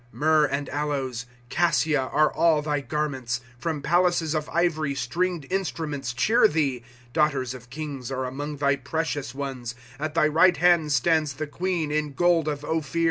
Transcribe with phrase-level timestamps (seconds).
[0.15, 6.11] ^ llyrrh and aloes, cassia, are all thy garments; From palaces of ivory stringed instruments
[6.11, 6.83] cheer thee.
[7.09, 11.45] ^ Daughters of kings are among thy precious ones;, At thy right hand stands the
[11.45, 12.99] queen, in gold of Ophir.